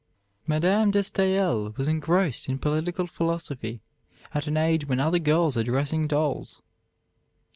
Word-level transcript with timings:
Madame 0.47 0.89
de 0.89 0.97
Staël 1.01 1.77
was 1.77 1.87
engrossed 1.87 2.49
in 2.49 2.57
political 2.57 3.05
philosophy 3.05 3.81
at 4.33 4.47
an 4.47 4.57
age 4.57 4.87
when 4.87 4.99
other 4.99 5.19
girls 5.19 5.55
are 5.55 5.63
dressing 5.63 6.07
dolls. 6.07 6.63